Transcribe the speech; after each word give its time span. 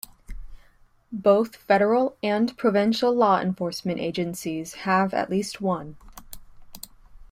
Both 1.11 1.55
federal 1.55 2.17
and 2.23 2.57
provincial 2.57 3.13
law 3.13 3.39
enforcement 3.39 3.99
agencies 3.99 4.73
have 4.89 5.13
at 5.13 5.29
least 5.29 5.61
one. 5.61 5.95